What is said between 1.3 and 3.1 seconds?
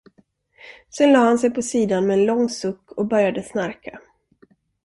sig på sidan med en lång suck och